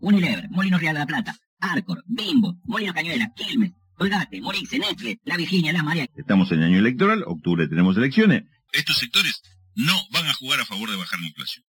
Unilever, 0.00 0.48
Molino 0.50 0.78
Real 0.78 0.94
de 0.94 1.00
la 1.00 1.06
Plata, 1.06 1.36
Arcor, 1.60 2.02
Bimbo, 2.06 2.56
Molino 2.64 2.92
Cañuela, 2.92 3.32
Quilmes, 3.34 3.72
Colgate, 3.94 4.40
Morix, 4.40 4.72
Nestle, 4.72 5.20
La 5.24 5.36
Virginia, 5.36 5.72
La 5.72 5.82
María. 5.82 6.06
Estamos 6.16 6.50
en 6.52 6.62
año 6.62 6.78
electoral, 6.78 7.22
octubre 7.26 7.68
tenemos 7.68 7.96
elecciones. 7.96 8.44
Estos 8.72 8.98
sectores 8.98 9.42
no 9.74 9.94
van 10.12 10.26
a 10.26 10.34
jugar 10.34 10.60
a 10.60 10.64
favor 10.64 10.90
de 10.90 10.96
bajar 10.96 11.20
la 11.20 11.26
inflación. 11.26 11.64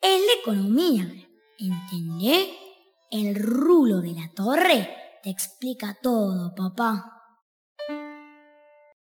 Es 0.00 0.20
la 0.20 0.40
economía, 0.42 1.10
¿entendés? 1.58 2.63
El 3.16 3.36
rulo 3.36 4.00
de 4.00 4.12
la 4.12 4.28
torre 4.34 4.88
te 5.22 5.30
explica 5.30 5.96
todo, 6.02 6.52
papá. 6.52 7.12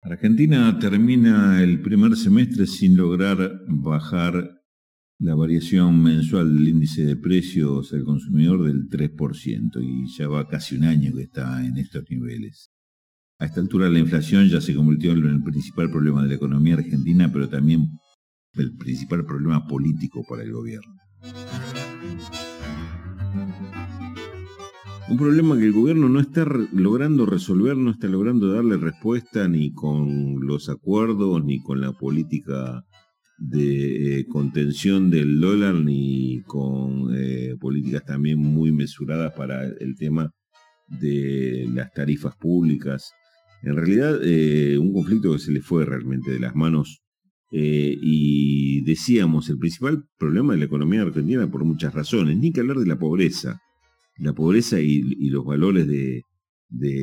Argentina 0.02 0.76
termina 0.80 1.62
el 1.62 1.80
primer 1.80 2.16
semestre 2.16 2.66
sin 2.66 2.96
lograr 2.96 3.38
bajar 3.68 4.34
la 5.20 5.36
variación 5.36 6.02
mensual 6.02 6.52
del 6.52 6.66
índice 6.66 7.04
de 7.04 7.14
precios 7.14 7.92
al 7.92 8.02
consumidor 8.02 8.64
del 8.64 8.88
3% 8.88 9.80
y 9.80 10.12
ya 10.18 10.26
va 10.26 10.48
casi 10.48 10.74
un 10.74 10.86
año 10.86 11.14
que 11.14 11.22
está 11.22 11.64
en 11.64 11.76
estos 11.76 12.02
niveles. 12.10 12.72
A 13.38 13.46
esta 13.46 13.60
altura 13.60 13.88
la 13.88 14.00
inflación 14.00 14.48
ya 14.48 14.60
se 14.60 14.74
convirtió 14.74 15.12
en 15.12 15.24
el 15.24 15.42
principal 15.44 15.88
problema 15.88 16.24
de 16.24 16.30
la 16.30 16.34
economía 16.34 16.74
argentina, 16.74 17.30
pero 17.32 17.48
también 17.48 17.86
el 18.54 18.74
principal 18.74 19.24
problema 19.24 19.68
político 19.68 20.24
para 20.28 20.42
el 20.42 20.50
gobierno. 20.50 20.96
Un 25.10 25.16
problema 25.16 25.58
que 25.58 25.64
el 25.64 25.72
gobierno 25.72 26.08
no 26.08 26.20
está 26.20 26.46
logrando 26.72 27.26
resolver, 27.26 27.76
no 27.76 27.90
está 27.90 28.06
logrando 28.06 28.52
darle 28.52 28.76
respuesta 28.76 29.48
ni 29.48 29.72
con 29.72 30.46
los 30.46 30.68
acuerdos, 30.68 31.44
ni 31.44 31.60
con 31.60 31.80
la 31.80 31.90
política 31.90 32.84
de 33.36 34.20
eh, 34.20 34.26
contención 34.28 35.10
del 35.10 35.40
dólar, 35.40 35.74
ni 35.74 36.42
con 36.46 37.08
eh, 37.12 37.56
políticas 37.58 38.04
también 38.04 38.38
muy 38.38 38.70
mesuradas 38.70 39.32
para 39.32 39.64
el 39.64 39.96
tema 39.98 40.30
de 40.86 41.68
las 41.74 41.92
tarifas 41.92 42.36
públicas. 42.36 43.10
En 43.64 43.74
realidad, 43.74 44.20
eh, 44.22 44.78
un 44.78 44.92
conflicto 44.92 45.32
que 45.32 45.40
se 45.40 45.50
le 45.50 45.60
fue 45.60 45.84
realmente 45.84 46.30
de 46.30 46.38
las 46.38 46.54
manos. 46.54 47.02
y 47.52 48.82
decíamos, 48.84 49.48
el 49.48 49.58
principal 49.58 50.04
problema 50.16 50.52
de 50.52 50.60
la 50.60 50.66
economía 50.66 51.02
argentina 51.02 51.50
por 51.50 51.64
muchas 51.64 51.92
razones, 51.92 52.38
ni 52.38 52.52
que 52.52 52.60
hablar 52.60 52.76
de 52.78 52.86
la 52.86 52.96
pobreza 52.96 53.60
la 54.20 54.34
pobreza 54.34 54.80
y, 54.80 55.28
los 55.30 55.44
valores 55.44 55.86
de, 55.86 56.24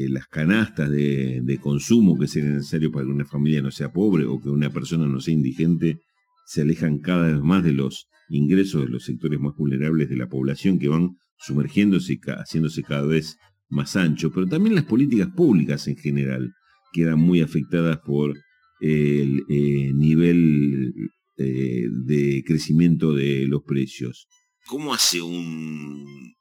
las 0.09 0.27
canastas 0.27 0.89
de, 0.89 1.59
consumo 1.61 2.17
que 2.17 2.27
sería 2.27 2.51
necesario 2.51 2.91
para 2.91 3.05
que 3.05 3.11
una 3.11 3.25
familia 3.25 3.61
no 3.61 3.71
sea 3.71 3.91
pobre 3.91 4.25
o 4.25 4.39
que 4.39 4.49
una 4.49 4.69
persona 4.69 5.07
no 5.07 5.19
sea 5.19 5.33
indigente, 5.33 5.99
se 6.45 6.61
alejan 6.61 6.99
cada 6.99 7.27
vez 7.27 7.41
más 7.41 7.63
de 7.63 7.73
los 7.73 8.07
ingresos 8.29 8.85
de 8.85 8.89
los 8.89 9.03
sectores 9.03 9.39
más 9.39 9.53
vulnerables 9.57 10.09
de 10.09 10.17
la 10.17 10.27
población 10.27 10.79
que 10.79 10.87
van 10.87 11.17
sumergiéndose 11.39 12.13
y 12.13 12.19
haciéndose 12.25 12.83
cada 12.83 13.05
vez 13.05 13.37
más 13.69 13.95
ancho, 13.95 14.31
pero 14.31 14.47
también 14.47 14.75
las 14.75 14.85
políticas 14.85 15.29
públicas 15.35 15.87
en 15.87 15.97
general 15.97 16.53
quedan 16.93 17.19
muy 17.19 17.41
afectadas 17.41 17.99
por 18.05 18.33
el 18.79 19.43
eh, 19.49 19.91
nivel 19.93 20.93
eh, 21.37 21.87
de 22.05 22.43
crecimiento 22.45 23.13
de 23.13 23.45
los 23.47 23.63
precios. 23.63 24.27
¿Cómo 24.67 24.93
hace 24.93 25.21
un, 25.21 26.35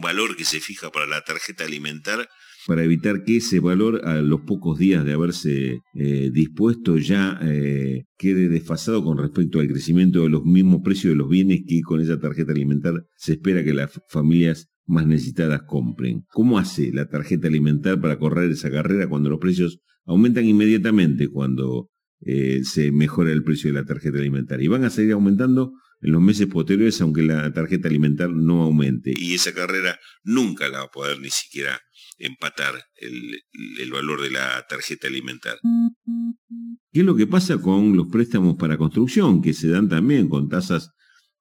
valor 0.00 0.36
que 0.36 0.44
se 0.44 0.60
fija 0.60 0.90
para 0.90 1.06
la 1.06 1.22
tarjeta 1.22 1.64
alimentar? 1.64 2.26
Para 2.66 2.82
evitar 2.82 3.24
que 3.24 3.36
ese 3.36 3.60
valor 3.60 4.06
a 4.06 4.20
los 4.22 4.40
pocos 4.42 4.78
días 4.78 5.04
de 5.04 5.12
haberse 5.12 5.80
eh, 5.94 6.30
dispuesto 6.32 6.96
ya 6.96 7.38
eh, 7.42 8.04
quede 8.16 8.48
desfasado 8.48 9.04
con 9.04 9.18
respecto 9.18 9.60
al 9.60 9.68
crecimiento 9.68 10.22
de 10.22 10.30
los 10.30 10.44
mismos 10.44 10.80
precios 10.82 11.12
de 11.12 11.16
los 11.16 11.28
bienes 11.28 11.60
que 11.66 11.80
con 11.82 12.00
esa 12.00 12.18
tarjeta 12.18 12.52
alimentar 12.52 12.94
se 13.16 13.32
espera 13.32 13.62
que 13.62 13.74
las 13.74 14.00
familias 14.08 14.68
más 14.86 15.06
necesitadas 15.06 15.62
compren. 15.66 16.24
¿Cómo 16.32 16.58
hace 16.58 16.90
la 16.92 17.06
tarjeta 17.06 17.48
alimentar 17.48 18.00
para 18.00 18.18
correr 18.18 18.50
esa 18.50 18.70
carrera 18.70 19.08
cuando 19.08 19.28
los 19.28 19.38
precios 19.38 19.80
aumentan 20.06 20.46
inmediatamente 20.46 21.28
cuando 21.28 21.90
eh, 22.20 22.60
se 22.64 22.90
mejora 22.92 23.30
el 23.30 23.44
precio 23.44 23.70
de 23.70 23.80
la 23.80 23.84
tarjeta 23.84 24.18
alimentaria? 24.18 24.64
Y 24.64 24.68
van 24.68 24.84
a 24.84 24.90
seguir 24.90 25.12
aumentando 25.12 25.72
en 26.00 26.12
los 26.12 26.22
meses 26.22 26.46
posteriores, 26.46 27.00
aunque 27.00 27.22
la 27.22 27.52
tarjeta 27.52 27.88
alimentar 27.88 28.30
no 28.30 28.62
aumente. 28.62 29.12
Y 29.16 29.34
esa 29.34 29.52
carrera 29.52 29.98
nunca 30.22 30.68
la 30.68 30.78
va 30.78 30.84
a 30.84 30.90
poder 30.90 31.18
ni 31.20 31.30
siquiera 31.30 31.80
empatar 32.18 32.74
el, 32.96 33.90
valor 33.90 34.22
de 34.22 34.30
la 34.30 34.64
tarjeta 34.68 35.08
alimentar. 35.08 35.58
¿Qué 36.92 37.00
es 37.00 37.06
lo 37.06 37.16
que 37.16 37.26
pasa 37.26 37.58
con 37.58 37.96
los 37.96 38.08
préstamos 38.08 38.56
para 38.56 38.76
construcción, 38.76 39.40
que 39.42 39.52
se 39.52 39.68
dan 39.68 39.88
también 39.88 40.28
con 40.28 40.48
tasas 40.48 40.90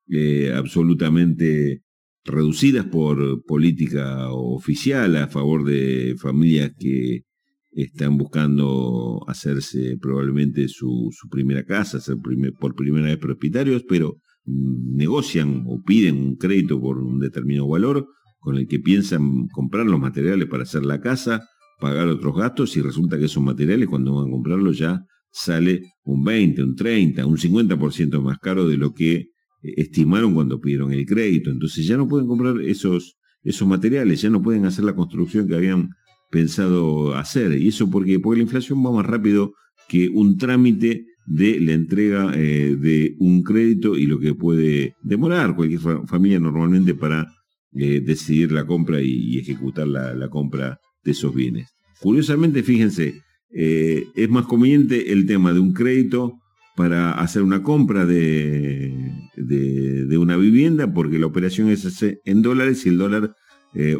eh, 0.09 0.53
absolutamente 0.55 1.83
reducidas 2.23 2.85
por 2.85 3.43
política 3.45 4.29
oficial 4.31 5.15
a 5.15 5.27
favor 5.27 5.65
de 5.65 6.15
familias 6.19 6.71
que 6.77 7.23
están 7.71 8.17
buscando 8.17 9.23
hacerse 9.27 9.97
probablemente 10.01 10.67
su, 10.67 11.11
primera 11.29 11.63
casa, 11.63 11.99
ser 11.99 12.17
por 12.59 12.75
primera 12.75 13.07
vez 13.07 13.17
propietarios, 13.17 13.83
pero 13.87 14.17
negocian 14.47 15.65
o 15.67 15.81
piden 15.83 16.17
un 16.17 16.35
crédito 16.37 16.79
por 16.79 16.97
un 16.99 17.19
determinado 17.19 17.67
valor 17.67 18.07
con 18.39 18.55
el 18.57 18.67
que 18.67 18.79
piensan 18.79 19.47
comprar 19.49 19.85
los 19.85 19.99
materiales 19.99 20.47
para 20.47 20.63
hacer 20.63 20.85
la 20.85 21.01
casa, 21.01 21.47
pagar 21.79 22.07
otros 22.07 22.35
gastos 22.35 22.77
y 22.77 22.81
resulta 22.81 23.17
que 23.19 23.25
esos 23.25 23.43
materiales 23.43 23.87
cuando 23.87 24.15
van 24.15 24.27
a 24.27 24.31
comprarlos 24.31 24.77
ya 24.77 25.03
sale 25.29 25.81
un 26.03 26.23
20, 26.23 26.63
un 26.63 26.75
30, 26.75 27.25
un 27.25 27.37
50% 27.37 28.21
más 28.21 28.39
caro 28.39 28.67
de 28.67 28.77
lo 28.77 28.93
que 28.93 29.13
eh, 29.15 29.27
estimaron 29.61 30.33
cuando 30.33 30.59
pidieron 30.59 30.91
el 30.93 31.05
crédito. 31.05 31.51
Entonces 31.51 31.85
ya 31.85 31.97
no 31.97 32.07
pueden 32.07 32.27
comprar 32.27 32.61
esos, 32.61 33.17
esos 33.43 33.67
materiales, 33.67 34.21
ya 34.21 34.29
no 34.29 34.41
pueden 34.41 34.65
hacer 34.65 34.85
la 34.85 34.95
construcción 34.95 35.47
que 35.47 35.55
habían 35.55 35.89
pensado 36.31 37.15
hacer. 37.15 37.59
¿Y 37.59 37.67
eso 37.67 37.89
porque 37.89 38.19
Porque 38.19 38.37
la 38.37 38.43
inflación 38.43 38.83
va 38.85 38.91
más 38.91 39.05
rápido 39.05 39.53
que 39.89 40.09
un 40.09 40.37
trámite 40.37 41.05
de 41.27 41.59
la 41.59 41.73
entrega 41.73 42.31
eh, 42.33 42.77
de 42.79 43.15
un 43.19 43.43
crédito 43.43 43.97
y 43.97 44.05
lo 44.05 44.17
que 44.17 44.33
puede 44.33 44.95
demorar 45.03 45.55
cualquier 45.55 45.81
familia 46.07 46.39
normalmente 46.39 46.95
para 46.95 47.27
eh, 47.73 48.01
decidir 48.03 48.53
la 48.53 48.65
compra 48.65 49.01
y, 49.01 49.37
ejecutar 49.37 49.87
la, 49.87 50.29
compra 50.29 50.79
de 51.03 51.11
esos 51.11 51.35
bienes. 51.35 51.69
Curiosamente, 51.99 52.63
fíjense, 52.63 53.21
eh, 53.53 54.05
es 54.15 54.29
más 54.29 54.45
conveniente 54.45 55.11
el 55.11 55.25
tema 55.25 55.51
de 55.51 55.59
un 55.59 55.73
crédito 55.73 56.39
para 56.77 57.11
hacer 57.11 57.41
una 57.41 57.61
compra 57.61 58.05
de, 58.05 58.95
de, 59.35 60.17
una 60.17 60.37
vivienda 60.37 60.93
porque 60.93 61.19
la 61.19 61.25
operación 61.25 61.69
es 61.69 62.05
en 62.23 62.41
dólares 62.41 62.85
y 62.85 62.89
el 62.89 62.97
dólar 62.97 63.35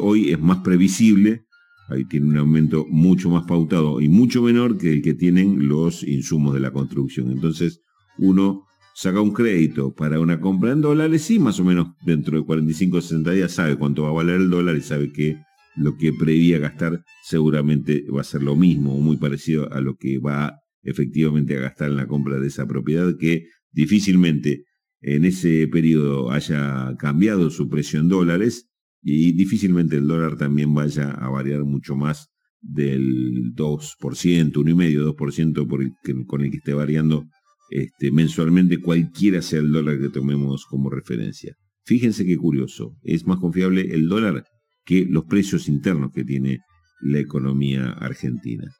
hoy 0.00 0.30
es 0.30 0.40
más 0.40 0.58
previsible 0.58 1.44
ahí 1.88 2.04
tiene 2.04 2.26
un 2.26 2.36
aumento 2.36 2.86
mucho 2.88 3.30
más 3.30 3.44
pautado 3.44 4.00
y 4.00 4.08
mucho 4.08 4.42
menor 4.42 4.78
que 4.78 4.92
el 4.92 5.02
que 5.02 5.14
tienen 5.14 5.68
los 5.68 6.02
insumos 6.02 6.54
de 6.54 6.60
la 6.60 6.72
construcción. 6.72 7.30
Entonces, 7.30 7.80
uno 8.18 8.64
saca 8.94 9.20
un 9.20 9.32
crédito 9.32 9.94
para 9.94 10.20
una 10.20 10.40
compra 10.40 10.72
en 10.72 10.80
dólares 10.80 11.30
y 11.30 11.38
más 11.38 11.60
o 11.60 11.64
menos 11.64 11.88
dentro 12.04 12.38
de 12.38 12.44
45 12.44 12.96
o 12.96 13.00
60 13.00 13.30
días 13.30 13.52
sabe 13.52 13.76
cuánto 13.76 14.02
va 14.02 14.08
a 14.08 14.12
valer 14.12 14.36
el 14.36 14.50
dólar 14.50 14.76
y 14.76 14.82
sabe 14.82 15.12
que 15.12 15.36
lo 15.76 15.96
que 15.96 16.12
prevía 16.12 16.58
gastar 16.58 17.04
seguramente 17.22 18.04
va 18.14 18.22
a 18.22 18.24
ser 18.24 18.42
lo 18.42 18.56
mismo 18.56 18.96
o 18.96 19.00
muy 19.00 19.16
parecido 19.16 19.72
a 19.72 19.80
lo 19.80 19.96
que 19.96 20.18
va 20.18 20.58
efectivamente 20.82 21.56
a 21.56 21.60
gastar 21.60 21.90
en 21.90 21.96
la 21.96 22.08
compra 22.08 22.38
de 22.38 22.48
esa 22.48 22.66
propiedad 22.66 23.14
que 23.18 23.44
difícilmente 23.70 24.64
en 25.00 25.24
ese 25.24 25.68
periodo 25.68 26.32
haya 26.32 26.96
cambiado 26.98 27.50
su 27.50 27.68
precio 27.68 28.00
en 28.00 28.08
dólares 28.08 28.67
y 29.02 29.32
difícilmente 29.32 29.96
el 29.96 30.06
dólar 30.06 30.36
también 30.36 30.74
vaya 30.74 31.10
a 31.10 31.28
variar 31.28 31.64
mucho 31.64 31.96
más 31.96 32.28
del 32.60 33.54
2%, 33.54 34.52
1,5%, 34.52 35.14
2% 35.14 35.68
por 35.68 35.82
el 35.82 35.92
con 36.26 36.40
el 36.42 36.50
que 36.50 36.56
esté 36.56 36.74
variando 36.74 37.26
este, 37.70 38.10
mensualmente 38.10 38.80
cualquiera 38.80 39.42
sea 39.42 39.60
el 39.60 39.72
dólar 39.72 40.00
que 40.00 40.08
tomemos 40.08 40.64
como 40.64 40.90
referencia. 40.90 41.54
Fíjense 41.84 42.24
qué 42.24 42.36
curioso, 42.36 42.96
es 43.02 43.26
más 43.26 43.38
confiable 43.38 43.94
el 43.94 44.08
dólar 44.08 44.44
que 44.84 45.06
los 45.08 45.24
precios 45.24 45.68
internos 45.68 46.12
que 46.14 46.24
tiene 46.24 46.58
la 47.00 47.18
economía 47.18 47.90
argentina. 47.90 48.72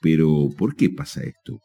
Pero, 0.00 0.48
¿por 0.58 0.74
qué 0.74 0.90
pasa 0.90 1.22
esto? 1.22 1.60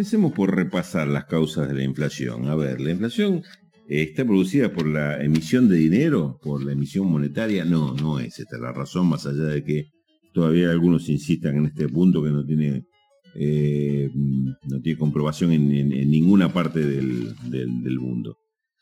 Empecemos 0.00 0.32
por 0.32 0.56
repasar 0.56 1.08
las 1.08 1.26
causas 1.26 1.68
de 1.68 1.74
la 1.74 1.82
inflación. 1.84 2.48
A 2.48 2.54
ver, 2.54 2.80
la 2.80 2.90
inflación 2.90 3.42
eh, 3.86 4.00
está 4.00 4.24
producida 4.24 4.72
por 4.72 4.86
la 4.86 5.22
emisión 5.22 5.68
de 5.68 5.76
dinero, 5.76 6.38
por 6.42 6.64
la 6.64 6.72
emisión 6.72 7.06
monetaria. 7.06 7.66
No, 7.66 7.92
no 7.92 8.18
es 8.18 8.38
esta 8.38 8.56
la 8.56 8.72
razón, 8.72 9.10
más 9.10 9.26
allá 9.26 9.44
de 9.44 9.62
que 9.62 9.90
todavía 10.32 10.70
algunos 10.70 11.06
insistan 11.10 11.58
en 11.58 11.66
este 11.66 11.86
punto 11.86 12.22
que 12.22 12.30
no 12.30 12.42
tiene 12.46 12.86
eh, 13.34 14.08
no 14.14 14.80
tiene 14.80 14.98
comprobación 14.98 15.52
en, 15.52 15.90
ninguna 16.10 16.50
parte 16.50 16.80
del, 16.80 17.98
mundo. 18.00 18.38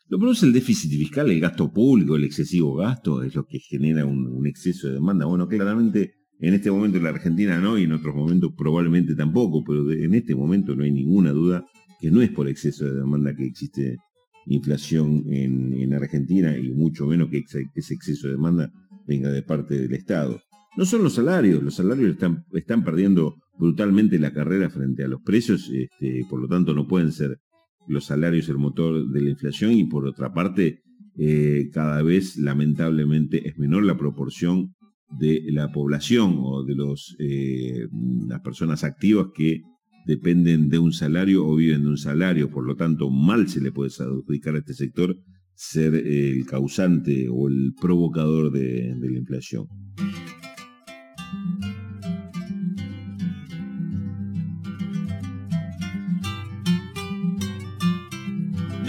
Lo 0.07 0.19
produce 0.19 0.45
el 0.45 0.53
déficit 0.53 0.89
fiscal, 0.89 1.29
el 1.29 1.41
gasto 1.41 1.69
público, 1.69 2.15
el 2.15 2.23
excesivo 2.23 2.75
gasto, 2.75 3.23
es 3.23 3.35
lo 3.35 3.43
que 3.43 3.59
genera 3.59 4.05
un, 4.05 4.47
exceso 4.47 4.87
de 4.87 4.93
demanda. 4.93 5.25
Bueno, 5.25 5.49
claramente 5.49 6.13
en 6.39 6.53
este 6.53 6.71
momento 6.71 6.97
en 6.97 7.03
la 7.03 7.09
Argentina 7.09 7.59
no 7.59 7.77
y 7.77 7.83
en 7.83 7.91
otros 7.91 8.15
momentos 8.15 8.53
probablemente 8.57 9.15
tampoco, 9.15 9.63
pero 9.63 9.91
en 9.91 10.15
este 10.15 10.35
momento 10.35 10.75
no 10.75 10.83
hay 10.83 10.91
ninguna 10.91 11.31
duda 11.31 11.65
que 11.99 12.09
no 12.09 12.21
es 12.21 12.29
por 12.29 12.47
exceso 12.47 12.85
de 12.85 12.95
demanda 12.95 13.35
que 13.35 13.45
existe 13.45 13.97
inflación 14.45 15.25
en, 15.27 15.93
Argentina 15.93 16.57
y 16.57 16.71
mucho 16.71 17.05
menos 17.07 17.29
que 17.29 17.43
ese 17.75 17.93
exceso 17.93 18.27
de 18.27 18.33
demanda 18.33 18.71
venga 19.05 19.29
de 19.29 19.41
parte 19.41 19.79
del 19.79 19.93
Estado. 19.93 20.39
No 20.77 20.85
son 20.85 21.03
los 21.03 21.15
salarios, 21.15 21.61
los 21.61 21.75
salarios 21.75 22.11
están, 22.11 22.45
están 22.53 22.83
perdiendo 22.83 23.35
brutalmente 23.57 24.17
la 24.17 24.31
carrera 24.31 24.69
frente 24.69 25.03
a 25.03 25.07
los 25.07 25.21
precios, 25.21 25.69
este, 25.73 26.25
por 26.29 26.39
lo 26.39 26.47
tanto 26.47 26.73
no 26.73 26.87
pueden 26.87 27.11
ser 27.11 27.39
los 27.87 28.05
salarios 28.05 28.47
el 28.49 28.59
motor 28.59 29.09
de 29.09 29.21
la 29.21 29.29
inflación 29.31 29.73
y 29.73 29.83
por 29.85 30.05
otra 30.05 30.31
parte 30.31 30.83
eh, 31.17 31.69
cada 31.73 32.01
vez 32.01 32.37
lamentablemente 32.37 33.47
es 33.49 33.57
menor 33.57 33.83
la 33.83 33.97
proporción 33.97 34.73
de 35.11 35.43
la 35.51 35.71
población 35.71 36.37
o 36.39 36.63
de 36.63 36.75
los, 36.75 37.15
eh, 37.19 37.87
las 38.27 38.41
personas 38.41 38.83
activas 38.83 39.27
que 39.33 39.61
dependen 40.05 40.69
de 40.69 40.79
un 40.79 40.93
salario 40.93 41.45
o 41.45 41.55
viven 41.55 41.83
de 41.83 41.89
un 41.89 41.97
salario, 41.97 42.49
por 42.49 42.65
lo 42.65 42.75
tanto 42.75 43.09
mal 43.09 43.47
se 43.47 43.61
le 43.61 43.71
puede 43.71 43.91
adjudicar 43.91 44.55
a 44.55 44.59
este 44.59 44.73
sector 44.73 45.15
ser 45.55 45.93
el 45.93 46.45
causante 46.45 47.27
o 47.29 47.47
el 47.47 47.73
provocador 47.79 48.51
de 48.51 48.95
la 48.99 49.17
inflación. 49.17 49.67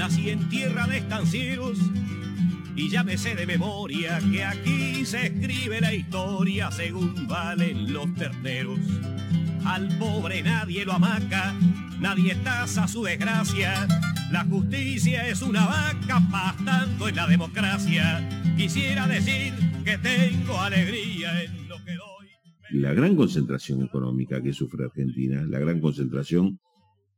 nací 0.01 0.31
en 0.31 0.49
tierra 0.49 0.87
de 0.87 0.97
estancieros 0.97 1.79
y 2.81 2.89
ya 2.89 3.05
me 3.05 3.19
sé 3.19 3.35
de 3.35 3.47
memoria 3.47 4.19
que 4.33 4.43
aquí 4.43 5.05
se 5.05 5.27
escribe 5.27 5.83
la 5.83 5.93
historia 5.93 6.71
según 6.71 7.29
valen 7.29 7.93
los 7.93 8.15
terneros. 8.15 8.79
Al 9.67 9.89
pobre 9.99 10.43
nadie 10.43 10.87
lo 10.87 10.95
amaca, 10.95 11.55
nadie 11.99 12.35
tasa 12.37 12.89
su 12.89 13.03
desgracia. 13.03 13.87
La 14.33 14.45
justicia 14.45 15.29
es 15.29 15.43
una 15.43 15.67
vaca 15.67 16.23
pastando 16.31 17.09
en 17.09 17.17
la 17.17 17.27
democracia. 17.27 18.27
Quisiera 18.57 19.07
decir 19.07 19.53
que 19.85 19.99
tengo 19.99 20.59
alegría 20.59 21.43
en 21.43 21.69
lo 21.69 21.85
que 21.85 21.93
doy. 21.93 22.29
La 22.71 22.95
gran 22.95 23.15
concentración 23.15 23.83
económica 23.83 24.43
que 24.43 24.55
sufre 24.55 24.87
Argentina, 24.87 25.43
la 25.47 25.59
gran 25.59 25.81
concentración 25.81 26.59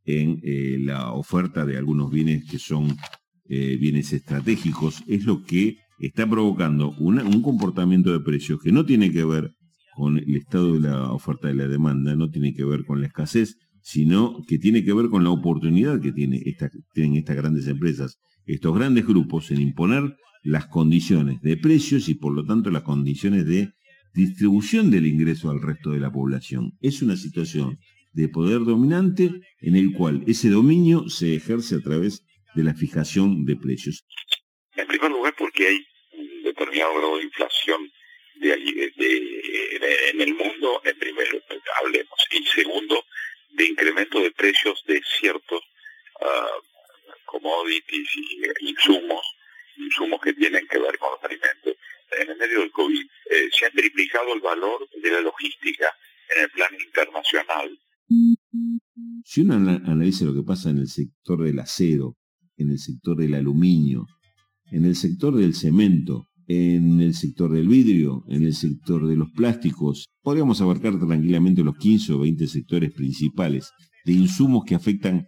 en 0.04 0.40
eh, 0.42 0.78
la 0.80 1.12
oferta 1.12 1.64
de 1.64 1.76
algunos 1.78 2.10
bienes 2.10 2.50
que 2.50 2.58
son 2.58 2.96
eh, 3.54 3.76
bienes 3.76 4.14
estratégicos, 4.14 5.04
es 5.06 5.26
lo 5.26 5.42
que 5.42 5.76
está 5.98 6.26
provocando 6.26 6.88
un 6.98 7.42
comportamiento 7.42 8.10
de 8.10 8.20
precios 8.20 8.58
que 8.62 8.72
no 8.72 8.86
tiene 8.86 9.12
que 9.12 9.26
ver 9.26 9.52
con 9.94 10.16
el 10.16 10.36
estado 10.36 10.72
de 10.72 10.88
la 10.88 11.12
oferta 11.12 11.50
y 11.50 11.54
la 11.54 11.68
demanda, 11.68 12.16
no 12.16 12.30
tiene 12.30 12.54
que 12.54 12.64
ver 12.64 12.86
con 12.86 13.02
la 13.02 13.08
escasez, 13.08 13.58
sino 13.82 14.42
que 14.48 14.58
tiene 14.58 14.82
que 14.84 14.94
ver 14.94 15.10
con 15.10 15.22
la 15.22 15.28
oportunidad 15.28 16.00
que 16.00 16.12
tiene 16.12 16.42
tienen 16.94 17.16
estas 17.18 17.36
grandes 17.36 17.66
empresas, 17.66 18.16
estos 18.46 18.74
grandes 18.74 19.06
grupos 19.06 19.50
en 19.50 19.60
imponer 19.60 20.16
las 20.42 20.64
condiciones 20.68 21.42
de 21.42 21.58
precios 21.58 22.08
y 22.08 22.14
por 22.14 22.32
lo 22.32 22.46
tanto 22.46 22.70
las 22.70 22.84
condiciones 22.84 23.44
de 23.44 23.74
distribución 24.14 24.90
del 24.90 25.06
ingreso 25.06 25.50
al 25.50 25.60
resto 25.60 25.90
de 25.90 26.00
la 26.00 26.10
población. 26.10 26.72
Es 26.80 27.02
una 27.02 27.16
situación 27.16 27.76
de 28.14 28.30
poder 28.30 28.64
dominante 28.64 29.30
en 29.60 29.76
el 29.76 29.92
cual 29.92 30.24
ese 30.26 30.48
dominio 30.48 31.10
se 31.10 31.34
ejerce 31.34 31.74
a 31.74 31.80
través 31.80 32.24
de 32.54 32.64
la 32.64 32.74
fijación 32.74 33.44
de 33.44 33.56
precios. 33.56 34.04
En 34.76 34.86
primer 34.86 35.10
lugar 35.10 35.34
porque 35.36 35.66
hay 35.68 35.86
un 36.12 36.42
determinado 36.42 36.94
grado 36.94 37.16
de 37.18 37.24
inflación 37.24 37.90
de, 38.36 38.52
en 40.12 40.20
el 40.20 40.34
mundo, 40.34 40.80
en 40.84 40.98
primer 40.98 41.44
hablemos, 41.80 42.18
y 42.32 42.44
segundo, 42.46 43.04
de 43.50 43.66
incremento 43.66 44.20
de 44.20 44.30
precios 44.32 44.82
de 44.86 45.00
ciertos 45.20 45.60
uh, 46.20 47.24
commodities 47.26 48.08
y 48.16 48.68
insumos, 48.68 49.24
insumos 49.76 50.20
que 50.20 50.32
tienen 50.32 50.66
que 50.66 50.78
ver 50.78 50.98
con 50.98 51.10
los 51.12 51.24
alimentos. 51.24 51.76
En 52.18 52.30
el 52.30 52.36
medio 52.36 52.60
del 52.60 52.70
COVID 52.72 53.06
eh, 53.30 53.48
se 53.52 53.66
ha 53.66 53.70
triplicado 53.70 54.34
el 54.34 54.40
valor 54.40 54.88
de 54.90 55.10
la 55.10 55.20
logística 55.20 55.94
en 56.36 56.42
el 56.44 56.50
plano 56.50 56.78
internacional 56.78 57.78
si 59.24 59.40
uno 59.42 59.54
analiza 59.54 60.24
lo 60.24 60.34
que 60.34 60.42
pasa 60.42 60.70
en 60.70 60.78
el 60.78 60.88
sector 60.88 61.42
del 61.42 61.58
acero, 61.58 62.16
en 62.62 62.70
el 62.70 62.78
sector 62.78 63.16
del 63.16 63.34
aluminio, 63.34 64.06
en 64.70 64.84
el 64.84 64.96
sector 64.96 65.36
del 65.36 65.54
cemento, 65.54 66.26
en 66.48 67.00
el 67.00 67.14
sector 67.14 67.52
del 67.52 67.68
vidrio, 67.68 68.24
en 68.28 68.42
el 68.44 68.54
sector 68.54 69.06
de 69.06 69.16
los 69.16 69.30
plásticos, 69.32 70.06
podríamos 70.22 70.60
abarcar 70.60 70.98
tranquilamente 70.98 71.62
los 71.62 71.76
15 71.76 72.14
o 72.14 72.18
20 72.20 72.46
sectores 72.46 72.92
principales 72.92 73.70
de 74.04 74.12
insumos 74.12 74.64
que 74.66 74.74
afectan 74.74 75.26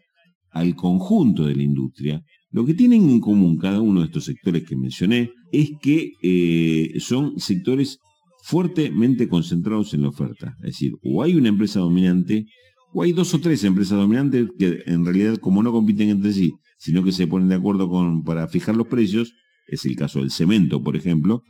al 0.51 0.75
conjunto 0.75 1.47
de 1.47 1.57
la 1.57 1.63
industria. 1.63 2.23
Lo 2.51 2.65
que 2.65 2.75
tienen 2.75 3.09
en 3.11 3.21
común 3.21 3.59
cada 3.59 3.81
uno 3.81 4.01
de 4.01 4.07
estos 4.07 4.25
sectores 4.25 4.65
que 4.65 4.77
mencioné 4.77 5.31
es 5.53 5.73
que 5.83 6.13
eh, 6.23 7.01
son 7.01 7.39
sectores 7.39 7.99
fuertemente 8.43 9.29
concentrados 9.29 9.95
en 9.95 10.03
la 10.03 10.09
oferta. 10.09 10.55
Es 10.61 10.73
decir, 10.73 10.93
o 11.03 11.23
hay 11.23 11.35
una 11.35 11.49
empresa 11.49 11.81
dominante 11.81 12.47
o 12.93 13.03
hay 13.03 13.13
dos 13.13 13.35
o 13.35 13.41
tres 13.41 13.65
empresas 13.65 13.99
dominantes 13.99 14.49
que 14.59 14.83
en 14.87 15.05
realidad 15.05 15.37
como 15.39 15.63
no 15.63 15.73
compiten 15.73 16.11
entre 16.11 16.33
sí, 16.33 16.53
sino 16.85 17.03
que 17.03 17.13
se 17.13 17.27
ponen 17.27 17.49
de 17.49 17.55
acuerdo 17.55 17.89
con, 17.89 18.25
para 18.25 18.47
fijar 18.47 18.77
los 18.77 18.89
precios, 18.89 19.33
es 19.67 19.87
el 19.87 19.97
caso 19.97 20.21
del 20.21 20.31
cemento, 20.31 20.83
por 20.83 20.97
ejemplo, 20.97 21.43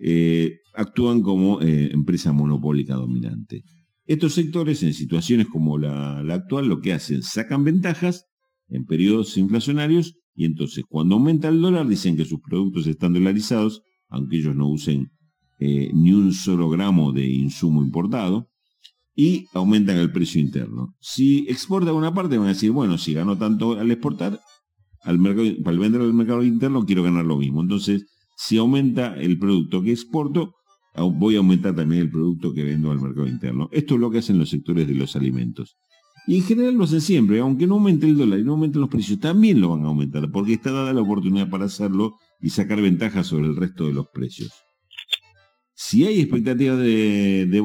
eh, 0.00 0.56
actúan 0.74 1.22
como 1.22 1.62
eh, 1.62 1.90
empresa 1.92 2.32
monopólica 2.32 2.96
dominante. 2.96 3.62
Estos 4.04 4.34
sectores, 4.34 4.82
en 4.82 4.92
situaciones 4.92 5.46
como 5.46 5.78
la, 5.78 6.18
actual, 6.34 6.66
lo 6.66 6.80
que 6.80 6.92
hacen, 6.92 7.22
sacan 7.22 7.62
ventajas 7.62 8.26
en 8.66 8.84
periodos 8.84 9.36
inflacionarios 9.36 10.16
y 10.34 10.44
entonces 10.44 10.82
cuando 10.88 11.14
aumenta 11.14 11.46
el 11.46 11.60
dólar 11.60 11.86
dicen 11.86 12.16
que 12.16 12.24
sus 12.24 12.40
productos 12.40 12.88
están 12.88 13.12
dolarizados, 13.12 13.82
aunque 14.08 14.38
ellos 14.38 14.56
no 14.56 14.68
usen 14.68 15.12
eh, 15.60 15.92
ni 15.94 16.12
un 16.12 16.32
solo 16.32 16.68
gramo 16.68 17.12
de 17.12 17.28
insumo 17.28 17.80
importado, 17.80 18.48
y 19.14 19.46
aumentan 19.52 19.98
el 19.98 20.10
precio 20.10 20.40
interno. 20.40 20.96
Si 20.98 21.46
exporta 21.48 21.92
una 21.92 22.12
parte, 22.12 22.38
van 22.38 22.46
a 22.46 22.54
decir, 22.54 22.72
bueno, 22.72 22.98
si 22.98 23.12
gano 23.12 23.38
tanto 23.38 23.78
al 23.78 23.90
exportar, 23.92 24.40
al 25.02 25.18
mercado, 25.18 25.48
para 25.64 25.78
vender 25.78 26.00
al 26.00 26.14
mercado 26.14 26.42
interno 26.42 26.84
quiero 26.84 27.02
ganar 27.02 27.24
lo 27.24 27.36
mismo. 27.36 27.62
Entonces, 27.62 28.06
si 28.36 28.58
aumenta 28.58 29.14
el 29.16 29.38
producto 29.38 29.82
que 29.82 29.92
exporto, 29.92 30.54
voy 30.94 31.36
a 31.36 31.38
aumentar 31.38 31.74
también 31.74 32.02
el 32.02 32.10
producto 32.10 32.52
que 32.52 32.64
vendo 32.64 32.90
al 32.90 33.00
mercado 33.00 33.26
interno. 33.26 33.68
Esto 33.72 33.94
es 33.94 34.00
lo 34.00 34.10
que 34.10 34.18
hacen 34.18 34.38
los 34.38 34.50
sectores 34.50 34.86
de 34.86 34.94
los 34.94 35.16
alimentos. 35.16 35.76
Y 36.26 36.36
en 36.36 36.42
general 36.42 36.74
lo 36.74 36.84
hacen 36.84 37.00
siempre, 37.00 37.40
aunque 37.40 37.66
no 37.66 37.74
aumente 37.74 38.06
el 38.06 38.16
dólar 38.16 38.38
y 38.38 38.44
no 38.44 38.52
aumenten 38.52 38.82
los 38.82 38.90
precios, 38.90 39.18
también 39.20 39.60
lo 39.60 39.70
van 39.70 39.84
a 39.84 39.88
aumentar, 39.88 40.30
porque 40.30 40.52
está 40.52 40.70
dada 40.70 40.92
la 40.92 41.00
oportunidad 41.00 41.48
para 41.48 41.64
hacerlo 41.64 42.16
y 42.40 42.50
sacar 42.50 42.80
ventajas 42.80 43.26
sobre 43.26 43.46
el 43.46 43.56
resto 43.56 43.86
de 43.86 43.94
los 43.94 44.06
precios. 44.12 44.52
Si 45.74 46.04
hay 46.04 46.20
expectativas 46.20 46.78
de, 46.78 47.46
de 47.46 47.60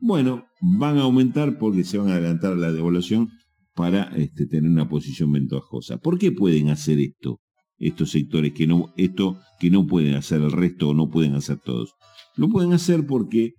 bueno, 0.00 0.46
van 0.60 0.98
a 0.98 1.02
aumentar 1.02 1.58
porque 1.58 1.82
se 1.82 1.98
van 1.98 2.08
a 2.08 2.12
adelantar 2.14 2.56
la 2.56 2.72
devaluación 2.72 3.30
para 3.74 4.12
este, 4.16 4.46
tener 4.46 4.70
una 4.70 4.88
posición 4.88 5.32
ventajosa. 5.32 5.98
¿Por 5.98 6.18
qué 6.18 6.32
pueden 6.32 6.70
hacer 6.70 6.98
esto? 7.00 7.40
Estos 7.76 8.12
sectores 8.12 8.52
que 8.54 8.66
no, 8.66 8.94
esto 8.96 9.40
que 9.58 9.70
no 9.70 9.86
pueden 9.86 10.14
hacer 10.14 10.40
el 10.40 10.52
resto 10.52 10.90
o 10.90 10.94
no 10.94 11.10
pueden 11.10 11.34
hacer 11.34 11.58
todos. 11.58 11.94
Lo 12.36 12.48
pueden 12.48 12.72
hacer 12.72 13.04
porque 13.06 13.54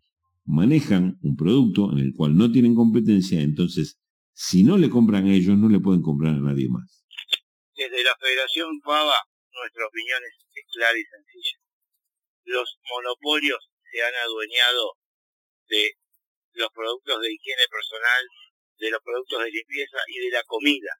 manejan 0.46 1.18
un 1.22 1.36
producto 1.36 1.92
en 1.92 2.00
el 2.00 2.14
cual 2.16 2.38
no 2.38 2.52
tienen 2.52 2.76
competencia, 2.76 3.42
entonces 3.42 4.00
si 4.34 4.64
no 4.64 4.78
le 4.78 4.90
compran 4.90 5.28
a 5.28 5.34
ellos, 5.34 5.58
no 5.58 5.70
le 5.70 5.80
pueden 5.80 6.02
comprar 6.02 6.36
a 6.36 6.44
nadie 6.44 6.68
más. 6.70 7.04
Desde 7.76 8.04
la 8.04 8.16
Federación 8.20 8.80
Pava, 8.84 9.16
nuestra 9.52 9.88
opinión 9.88 10.20
es 10.24 10.66
clara 10.72 10.98
y 11.00 11.04
sencilla. 11.04 11.58
Los 12.46 12.80
monopolios 12.92 13.60
se 13.92 14.04
han 14.04 14.14
adueñado 14.28 15.00
de 15.68 15.92
los 16.54 16.70
productos 16.72 17.22
de 17.22 17.34
higiene 17.34 17.64
personal, 17.72 18.24
de 18.78 18.92
los 18.92 19.02
productos 19.02 19.44
de 19.44 19.52
limpieza 19.52 19.98
y 20.08 20.20
de 20.26 20.32
la 20.32 20.44
comida, 20.44 20.92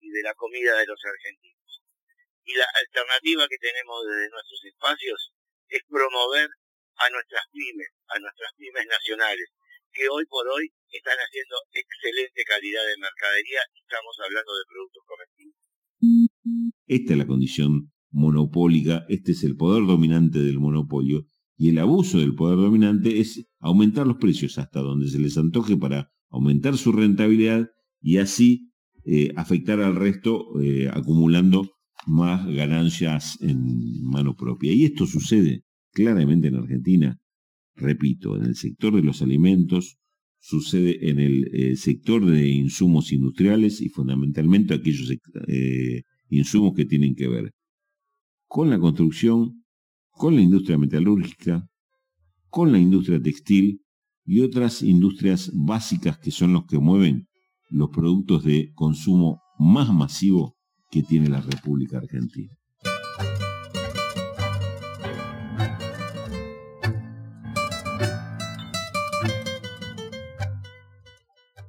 y 0.00 0.08
de 0.10 0.22
la 0.22 0.34
comida 0.34 0.76
de 0.78 0.86
los 0.86 1.00
argentinos. 1.04 1.82
Y 2.44 2.54
la 2.54 2.66
alternativa 2.74 3.46
que 3.48 3.58
tenemos 3.58 4.04
desde 4.04 4.30
nuestros 4.30 4.64
espacios 4.64 5.32
es 5.68 5.82
promover 5.88 6.48
a 6.96 7.10
nuestras 7.10 7.44
pymes, 7.52 7.90
a 8.08 8.18
nuestras 8.18 8.52
pymes 8.56 8.86
nacionales, 8.86 9.48
que 9.92 10.08
hoy 10.08 10.24
por 10.26 10.48
hoy 10.48 10.72
están 10.90 11.16
haciendo 11.16 11.56
excelente 11.72 12.42
calidad 12.44 12.84
de 12.86 13.00
mercadería 13.00 13.60
estamos 13.76 14.16
hablando 14.24 14.52
de 14.56 14.64
productos 14.68 15.02
comestibles. 15.06 15.62
Esta 16.86 17.12
es 17.12 17.18
la 17.18 17.26
condición 17.26 17.92
monopólica, 18.10 19.04
este 19.08 19.32
es 19.32 19.44
el 19.44 19.56
poder 19.56 19.86
dominante 19.86 20.38
del 20.38 20.58
monopolio 20.58 21.26
y 21.56 21.70
el 21.70 21.78
abuso 21.78 22.18
del 22.18 22.34
poder 22.34 22.58
dominante 22.58 23.20
es 23.20 23.46
aumentar 23.60 24.06
los 24.06 24.16
precios 24.16 24.58
hasta 24.58 24.80
donde 24.80 25.08
se 25.08 25.18
les 25.18 25.36
antoje 25.38 25.76
para 25.76 26.10
aumentar 26.32 26.76
su 26.76 26.90
rentabilidad 26.92 27.68
y 28.00 28.16
así 28.16 28.72
eh, 29.04 29.32
afectar 29.36 29.80
al 29.80 29.96
resto 29.96 30.60
eh, 30.60 30.88
acumulando 30.92 31.70
más 32.06 32.46
ganancias 32.46 33.38
en 33.40 34.02
mano 34.02 34.34
propia. 34.34 34.72
Y 34.72 34.84
esto 34.84 35.06
sucede 35.06 35.62
claramente 35.92 36.48
en 36.48 36.56
Argentina, 36.56 37.18
repito, 37.76 38.36
en 38.36 38.44
el 38.44 38.56
sector 38.56 38.94
de 38.96 39.02
los 39.02 39.22
alimentos, 39.22 39.98
sucede 40.38 41.08
en 41.08 41.20
el 41.20 41.48
eh, 41.54 41.76
sector 41.76 42.24
de 42.24 42.48
insumos 42.48 43.12
industriales 43.12 43.80
y 43.80 43.88
fundamentalmente 43.88 44.74
aquellos 44.74 45.12
insumos 46.28 46.72
que 46.74 46.84
tienen 46.84 47.14
que 47.14 47.28
ver 47.28 47.52
con 48.46 48.70
la 48.70 48.78
construcción, 48.78 49.64
con 50.10 50.34
la 50.34 50.42
industria 50.42 50.78
metalúrgica, 50.78 51.66
con 52.48 52.72
la 52.72 52.78
industria 52.78 53.20
textil 53.20 53.82
y 54.24 54.40
otras 54.40 54.82
industrias 54.82 55.50
básicas 55.54 56.18
que 56.18 56.30
son 56.30 56.52
los 56.52 56.64
que 56.66 56.78
mueven 56.78 57.28
los 57.70 57.90
productos 57.90 58.44
de 58.44 58.72
consumo 58.74 59.40
más 59.58 59.92
masivo 59.92 60.56
que 60.90 61.02
tiene 61.02 61.28
la 61.28 61.40
República 61.40 61.98
Argentina. 61.98 62.52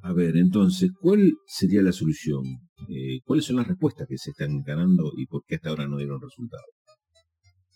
A 0.01 0.11
ver, 0.13 0.37
entonces, 0.37 0.91
¿cuál 1.01 1.33
sería 1.47 1.81
la 1.81 1.91
solución? 1.91 2.43
Eh, 2.89 3.21
¿Cuáles 3.23 3.45
son 3.45 3.55
las 3.55 3.67
respuestas 3.67 4.05
que 4.07 4.17
se 4.17 4.31
están 4.31 4.51
encarando 4.51 5.11
y 5.17 5.25
por 5.25 5.43
qué 5.47 5.55
hasta 5.55 5.69
ahora 5.69 5.87
no 5.87 5.97
dieron 5.97 6.21
resultado? 6.21 6.63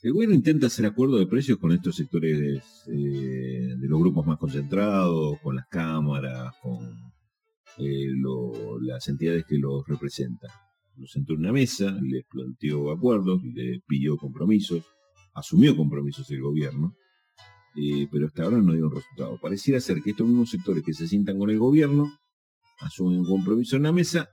El 0.04 0.14
gobierno 0.14 0.36
intenta 0.36 0.68
hacer 0.68 0.86
acuerdo 0.86 1.18
de 1.18 1.26
precios 1.26 1.58
con 1.58 1.72
estos 1.72 1.96
sectores 1.96 2.62
eh, 2.88 3.76
de 3.78 3.88
los 3.88 4.00
grupos 4.00 4.28
más 4.28 4.38
concentrados, 4.38 5.40
con 5.42 5.56
las 5.56 5.66
cámaras, 5.68 6.54
con 6.62 6.86
eh, 7.80 8.06
las 8.82 9.08
entidades 9.08 9.46
que 9.46 9.58
los 9.58 9.88
representan. 9.88 10.52
Los 10.98 11.12
sentó 11.12 11.34
en 11.34 11.40
una 11.40 11.52
mesa, 11.52 11.98
les 12.00 12.26
planteó 12.26 12.92
acuerdos, 12.92 13.42
les 13.44 13.82
pidió 13.88 14.18
compromisos, 14.18 14.86
asumió 15.34 15.76
compromisos 15.76 16.30
el 16.30 16.42
gobierno, 16.42 16.96
eh, 17.76 18.08
pero 18.12 18.28
hasta 18.28 18.44
ahora 18.44 18.58
no 18.58 18.74
dio 18.74 18.86
un 18.86 18.96
resultado. 18.96 19.40
Pareciera 19.42 19.80
ser 19.80 20.04
que 20.04 20.12
estos 20.12 20.28
mismos 20.28 20.52
sectores 20.52 20.84
que 20.84 20.94
se 20.94 21.08
sientan 21.08 21.40
con 21.40 21.50
el 21.50 21.58
gobierno 21.58 22.08
asumen 22.82 23.22
un 23.22 23.26
compromiso 23.26 23.78
en 23.78 23.84
la 23.84 23.92
mesa, 23.92 24.30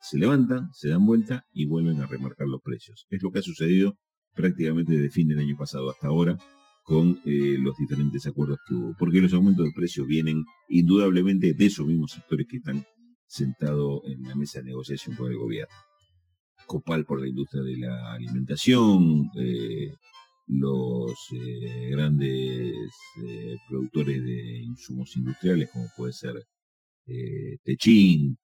se 0.00 0.18
levantan, 0.18 0.70
se 0.72 0.88
dan 0.88 1.06
vuelta 1.06 1.44
y 1.52 1.66
vuelven 1.66 2.00
a 2.00 2.06
remarcar 2.06 2.48
los 2.48 2.62
precios. 2.62 3.06
Es 3.10 3.22
lo 3.22 3.30
que 3.30 3.38
ha 3.38 3.42
sucedido 3.42 3.96
prácticamente 4.38 4.92
desde 4.92 5.10
fin 5.10 5.26
del 5.26 5.40
año 5.40 5.56
pasado 5.56 5.90
hasta 5.90 6.06
ahora 6.06 6.38
con 6.84 7.20
eh, 7.26 7.56
los 7.58 7.76
diferentes 7.76 8.24
acuerdos 8.26 8.60
que 8.66 8.74
hubo, 8.74 8.94
porque 8.96 9.20
los 9.20 9.34
aumentos 9.34 9.66
de 9.66 9.72
precios 9.72 10.06
vienen 10.06 10.44
indudablemente 10.68 11.52
de 11.52 11.66
esos 11.66 11.84
mismos 11.84 12.12
sectores 12.12 12.46
que 12.48 12.58
están 12.58 12.86
sentados 13.26 14.00
en 14.06 14.22
la 14.22 14.36
mesa 14.36 14.60
de 14.60 14.66
negociación 14.66 15.16
con 15.16 15.30
el 15.30 15.36
gobierno. 15.36 15.74
Copal 16.66 17.04
por 17.04 17.20
la 17.20 17.28
industria 17.28 17.62
de 17.62 17.78
la 17.78 18.12
alimentación, 18.12 19.28
eh, 19.36 19.92
los 20.46 21.12
eh, 21.32 21.90
grandes 21.90 22.74
productores 23.68 24.22
de 24.22 24.60
insumos 24.60 25.14
industriales 25.16 25.68
como 25.70 25.88
puede 25.96 26.12
ser 26.12 26.34
Techin 27.64 28.36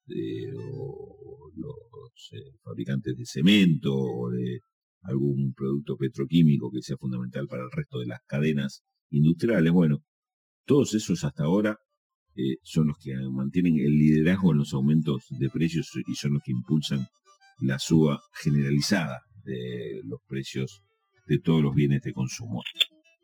o 0.73 1.51
los 1.55 2.31
fabricantes 2.63 3.17
de 3.17 3.27
cemento 3.27 4.29
de 4.31 4.59
algún 5.05 5.53
producto 5.55 5.97
petroquímico 5.97 6.71
que 6.71 6.83
sea 6.83 6.97
fundamental 6.97 7.47
para 7.47 7.63
el 7.63 7.71
resto 7.71 7.99
de 7.99 8.07
las 8.07 8.21
cadenas 8.27 8.83
industriales. 9.11 9.73
Bueno, 9.73 10.03
todos 10.67 10.95
esos 10.95 11.25
hasta 11.25 11.45
ahora 11.45 11.79
eh, 12.37 12.57
son 12.63 12.89
los 12.89 12.97
que 12.99 13.15
mantienen 13.31 13.79
el 13.79 13.97
liderazgo 13.97 14.53
en 14.53 14.59
los 14.59 14.73
aumentos 14.75 15.27
de 15.31 15.49
precios 15.51 15.91
y 16.07 16.15
son 16.15 16.35
los 16.35 16.43
que 16.45 16.53
impulsan 16.53 17.07
la 17.61 17.79
suba 17.79 18.21
generalizada 18.43 19.21
de 19.45 20.01
los 20.05 20.21
precios 20.27 20.83
de 21.27 21.39
todos 21.39 21.63
los 21.63 21.75
bienes 21.75 22.03
de 22.03 22.13
consumo. 22.13 22.63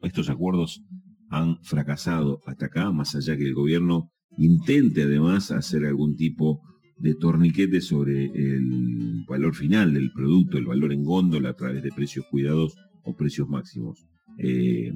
Estos 0.03 0.31
acuerdos 0.31 0.83
han 1.31 1.63
fracasado 1.63 2.41
hasta 2.47 2.67
acá, 2.67 2.91
más 2.93 3.15
allá 3.15 3.37
que 3.37 3.45
el 3.45 3.55
gobierno 3.55 4.11
intente 4.37 5.03
además 5.03 5.51
hacer 5.51 5.85
algún 5.85 6.17
tipo 6.17 6.61
de 7.01 7.15
torniquete 7.15 7.81
sobre 7.81 8.27
el 8.27 9.25
valor 9.27 9.55
final 9.55 9.95
del 9.95 10.13
producto, 10.13 10.59
el 10.59 10.67
valor 10.67 10.93
en 10.93 11.03
góndola 11.03 11.51
a 11.51 11.57
través 11.57 11.83
de 11.83 11.91
precios 11.91 12.27
cuidados 12.31 12.77
o 13.05 13.17
precios 13.17 13.49
máximos. 13.49 14.07
Eh, 14.39 14.93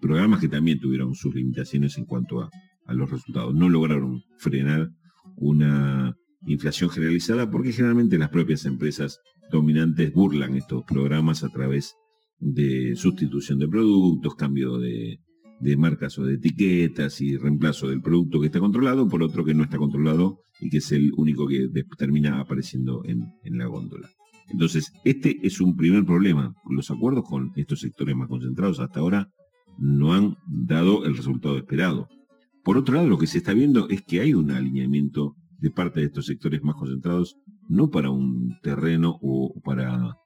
programas 0.00 0.40
que 0.40 0.48
también 0.48 0.80
tuvieron 0.80 1.14
sus 1.14 1.34
limitaciones 1.34 1.96
en 1.98 2.04
cuanto 2.04 2.40
a, 2.40 2.50
los 2.88 3.10
resultados. 3.10 3.52
No 3.52 3.68
lograron 3.68 4.22
frenar 4.38 4.92
una 5.36 6.16
inflación 6.46 6.88
generalizada 6.88 7.50
porque 7.50 7.72
generalmente 7.72 8.16
las 8.16 8.30
propias 8.30 8.64
empresas 8.64 9.18
dominantes 9.50 10.12
burlan 10.12 10.54
estos 10.54 10.84
programas 10.84 11.42
a 11.42 11.48
través 11.48 11.96
de 12.38 12.94
sustitución 12.94 13.58
de 13.58 13.66
productos, 13.66 14.36
cambio 14.36 14.78
de, 14.78 15.18
de 15.60 15.76
marcas 15.76 16.18
o 16.18 16.24
de 16.24 16.34
etiquetas 16.34 17.20
y 17.20 17.36
reemplazo 17.36 17.88
del 17.88 18.02
producto 18.02 18.40
que 18.40 18.46
está 18.46 18.60
controlado 18.60 19.08
por 19.08 19.22
otro 19.22 19.44
que 19.44 19.54
no 19.54 19.64
está 19.64 19.78
controlado 19.78 20.40
y 20.60 20.70
que 20.70 20.78
es 20.78 20.92
el 20.92 21.12
único 21.16 21.46
que 21.46 21.68
termina 21.98 22.40
apareciendo 22.40 23.02
en, 23.04 23.32
la 23.44 23.66
góndola. 23.66 24.08
Entonces, 24.48 24.92
este 25.04 25.38
es 25.42 25.60
un 25.60 25.76
primer 25.76 26.04
problema. 26.04 26.54
Los 26.70 26.90
acuerdos 26.90 27.24
con 27.28 27.52
estos 27.56 27.80
sectores 27.80 28.14
más 28.14 28.28
concentrados 28.28 28.80
hasta 28.80 29.00
ahora 29.00 29.28
no 29.78 30.14
han 30.14 30.36
dado 30.46 31.04
el 31.04 31.16
resultado 31.16 31.56
esperado. 31.58 32.08
Por 32.62 32.78
otro 32.78 32.94
lado, 32.94 33.08
lo 33.08 33.18
que 33.18 33.26
se 33.26 33.38
está 33.38 33.52
viendo 33.52 33.88
es 33.88 34.02
que 34.02 34.20
hay 34.20 34.34
un 34.34 34.50
alineamiento 34.50 35.34
de 35.58 35.70
parte 35.70 36.00
de 36.00 36.06
estos 36.06 36.26
sectores 36.26 36.62
más 36.62 36.76
concentrados, 36.76 37.36
no 37.68 37.90
para 37.90 38.10
un 38.10 38.56
terreno 38.62 39.18
o 39.20 39.52
para 39.64 40.16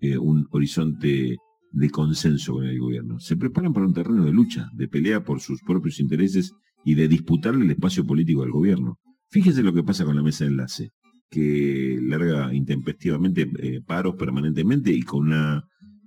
eh, 0.00 0.18
un 0.18 0.46
horizonte 0.50 1.36
de 1.72 1.90
consenso 1.90 2.54
con 2.54 2.64
el 2.64 2.78
gobierno. 2.78 3.18
Se 3.20 3.36
preparan 3.36 3.72
para 3.72 3.86
un 3.86 3.94
terreno 3.94 4.24
de 4.24 4.32
lucha, 4.32 4.70
de 4.74 4.88
pelea 4.88 5.24
por 5.24 5.40
sus 5.40 5.60
propios 5.62 6.00
intereses 6.00 6.52
y 6.84 6.94
de 6.94 7.08
disputarle 7.08 7.64
el 7.64 7.70
espacio 7.70 8.06
político 8.06 8.42
al 8.42 8.52
gobierno. 8.52 8.98
Fíjese 9.28 9.62
lo 9.62 9.72
que 9.74 9.82
pasa 9.82 10.04
con 10.04 10.16
la 10.16 10.22
mesa 10.22 10.44
de 10.44 10.50
enlace, 10.50 10.92
que 11.28 11.98
larga 12.00 12.54
intempestivamente 12.54 13.50
eh, 13.58 13.80
paros 13.84 14.14
permanentemente 14.14 14.92
y 14.92 15.02
con 15.02 15.26
una 15.26 15.64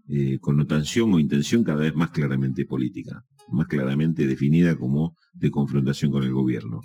eh, 0.08 0.40
connotación 0.40 1.14
o 1.14 1.20
intención 1.20 1.64
cada 1.64 1.82
vez 1.82 1.96
más 1.96 2.12
claramente 2.12 2.66
política, 2.66 3.24
más 3.52 3.68
claramente 3.68 4.26
definida 4.26 4.76
como 4.76 5.16
de 5.34 5.52
confrontación 5.52 6.12
con 6.12 6.24
el 6.24 6.34
gobierno. 6.34 6.82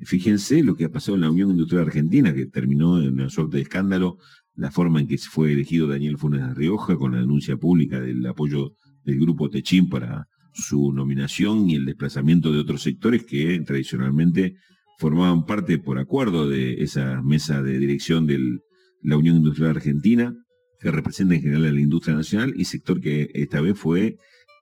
Fíjense 0.00 0.62
lo 0.62 0.76
que 0.76 0.84
ha 0.84 0.92
pasado 0.92 1.16
en 1.16 1.22
la 1.22 1.30
Unión 1.30 1.50
Industrial 1.50 1.84
Argentina, 1.84 2.32
que 2.32 2.46
terminó 2.46 3.00
en 3.00 3.14
una 3.14 3.30
suerte 3.30 3.56
de 3.56 3.64
escándalo 3.64 4.18
la 4.58 4.72
forma 4.72 5.00
en 5.00 5.06
que 5.06 5.16
fue 5.18 5.52
elegido 5.52 5.86
Daniel 5.86 6.18
Funes 6.18 6.42
de 6.42 6.52
Rioja 6.52 6.96
con 6.96 7.12
la 7.12 7.20
denuncia 7.20 7.56
pública 7.56 8.00
del 8.00 8.26
apoyo 8.26 8.72
del 9.04 9.20
grupo 9.20 9.48
Techín 9.48 9.88
para 9.88 10.26
su 10.52 10.92
nominación 10.92 11.70
y 11.70 11.76
el 11.76 11.86
desplazamiento 11.86 12.52
de 12.52 12.58
otros 12.58 12.82
sectores 12.82 13.24
que 13.24 13.60
tradicionalmente 13.60 14.56
formaban 14.98 15.46
parte 15.46 15.78
por 15.78 16.00
acuerdo 16.00 16.48
de 16.48 16.82
esa 16.82 17.22
mesa 17.22 17.62
de 17.62 17.78
dirección 17.78 18.26
de 18.26 18.58
la 19.02 19.16
Unión 19.16 19.36
Industrial 19.36 19.70
Argentina, 19.70 20.34
que 20.80 20.90
representa 20.90 21.36
en 21.36 21.42
general 21.42 21.66
a 21.66 21.72
la 21.72 21.80
industria 21.80 22.16
nacional, 22.16 22.52
y 22.56 22.64
sector 22.64 23.00
que 23.00 23.30
esta 23.34 23.60
vez 23.60 23.78
fue 23.78 24.16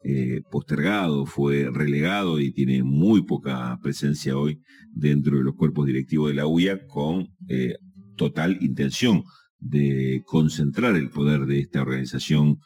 eh, 0.05 0.43
postergado, 0.51 1.25
fue 1.25 1.71
relegado 1.73 2.39
y 2.39 2.53
tiene 2.53 2.83
muy 2.83 3.23
poca 3.23 3.79
presencia 3.83 4.37
hoy 4.37 4.61
dentro 4.93 5.39
de 5.39 5.45
los 5.45 5.55
cuerpos 5.55 5.87
directivos 5.87 6.29
de 6.29 6.35
la 6.35 6.47
UIA 6.47 6.87
con 6.87 7.29
eh, 7.49 7.77
total 8.15 8.59
intención 8.61 9.25
de 9.69 10.23
concentrar 10.27 10.97
el 10.97 11.11
poder 11.11 11.47
de 11.47 11.61
esta 11.61 11.83
organización 11.83 12.59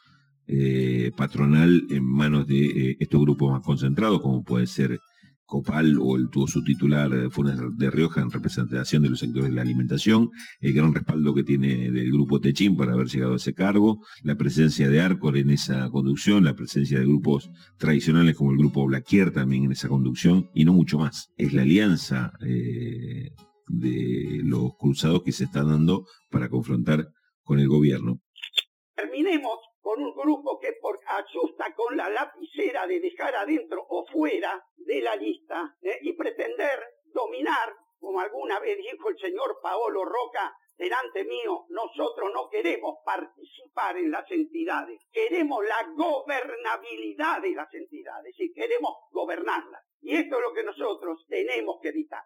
eh, 0.47 1.11
patronal 1.15 1.85
en 1.89 2.03
manos 2.03 2.47
de 2.47 2.65
eh, 2.65 2.97
estos 2.99 3.21
grupos 3.21 3.51
más 3.51 3.61
concentrados, 3.61 4.21
como 4.21 4.43
puede 4.43 4.67
ser 4.67 4.99
Copal 5.45 5.97
o 5.99 6.15
el 6.15 6.29
tuvo 6.29 6.47
su 6.47 6.63
titular 6.63 7.13
eh, 7.13 7.29
Funes 7.29 7.59
de 7.77 7.91
Rioja 7.91 8.21
en 8.21 8.31
representación 8.31 9.03
de 9.03 9.09
los 9.09 9.19
sectores 9.19 9.49
de 9.49 9.55
la 9.55 9.61
alimentación, 9.61 10.29
el 10.61 10.73
gran 10.73 10.93
respaldo 10.93 11.33
que 11.33 11.43
tiene 11.43 11.91
del 11.91 12.11
grupo 12.11 12.39
Techín 12.39 12.77
para 12.77 12.93
haber 12.93 13.07
llegado 13.07 13.33
a 13.33 13.35
ese 13.35 13.53
cargo, 13.53 13.99
la 14.23 14.35
presencia 14.35 14.89
de 14.89 15.01
Arcor 15.01 15.37
en 15.37 15.49
esa 15.49 15.89
conducción, 15.89 16.45
la 16.45 16.55
presencia 16.55 16.99
de 16.99 17.05
grupos 17.05 17.49
tradicionales 17.77 18.35
como 18.35 18.51
el 18.51 18.57
grupo 18.57 18.85
Blaquier 18.85 19.31
también 19.31 19.65
en 19.65 19.73
esa 19.73 19.89
conducción, 19.89 20.49
y 20.53 20.63
no 20.63 20.73
mucho 20.73 20.97
más. 20.99 21.31
Es 21.37 21.53
la 21.53 21.63
alianza 21.63 22.31
de 23.79 24.41
los 24.43 24.75
cruzados 24.77 25.23
que 25.23 25.31
se 25.31 25.45
están 25.45 25.69
dando 25.69 26.05
para 26.29 26.49
confrontar 26.49 27.07
con 27.43 27.59
el 27.59 27.67
gobierno. 27.67 28.19
Terminemos 28.95 29.59
con 29.81 30.01
un 30.03 30.13
grupo 30.13 30.59
que 30.59 30.73
por, 30.81 30.99
asusta 31.05 31.73
con 31.75 31.97
la 31.97 32.09
lapicera 32.09 32.85
de 32.87 32.99
dejar 32.99 33.35
adentro 33.35 33.85
o 33.89 34.05
fuera 34.05 34.63
de 34.77 35.01
la 35.01 35.15
lista 35.15 35.75
¿eh? 35.81 35.99
y 36.01 36.13
pretender 36.13 36.79
dominar, 37.05 37.73
como 37.99 38.19
alguna 38.19 38.59
vez 38.59 38.77
dijo 38.77 39.09
el 39.09 39.17
señor 39.17 39.59
Paolo 39.61 40.05
Roca, 40.05 40.55
delante 40.77 41.23
mío, 41.25 41.65
nosotros 41.69 42.31
no 42.33 42.49
queremos 42.49 42.97
participar 43.05 43.97
en 43.97 44.11
las 44.11 44.29
entidades, 44.31 44.99
queremos 45.11 45.63
la 45.63 45.87
gobernabilidad 45.95 47.41
de 47.41 47.51
las 47.51 47.73
entidades 47.73 48.33
y 48.37 48.51
queremos 48.53 48.91
gobernarlas. 49.11 49.83
Y 50.01 50.15
esto 50.15 50.37
es 50.37 50.41
lo 50.41 50.53
que 50.53 50.63
nosotros 50.63 51.23
tenemos 51.27 51.77
que 51.81 51.89
evitar. 51.89 52.23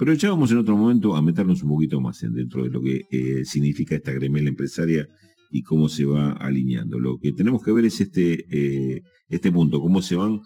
Pero 0.00 0.14
ya 0.14 0.30
vamos 0.30 0.50
en 0.50 0.56
otro 0.56 0.78
momento 0.78 1.14
a 1.14 1.20
meternos 1.20 1.62
un 1.62 1.68
poquito 1.68 2.00
más 2.00 2.22
en 2.22 2.32
dentro 2.32 2.64
de 2.64 2.70
lo 2.70 2.80
que 2.80 3.06
eh, 3.10 3.44
significa 3.44 3.94
esta 3.94 4.12
gremela 4.12 4.48
empresaria 4.48 5.06
y 5.50 5.62
cómo 5.62 5.90
se 5.90 6.06
va 6.06 6.32
alineando. 6.32 6.98
Lo 6.98 7.18
que 7.18 7.32
tenemos 7.32 7.62
que 7.62 7.70
ver 7.70 7.84
es 7.84 8.00
este, 8.00 8.46
eh, 8.50 9.02
este 9.28 9.52
punto, 9.52 9.78
cómo 9.78 10.00
se 10.00 10.16
van 10.16 10.40